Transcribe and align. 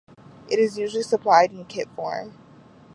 It 0.49 0.57
is 0.57 0.79
usually 0.79 1.03
supplied 1.03 1.51
in 1.51 1.63
kit 1.65 1.87
form. 1.95 2.35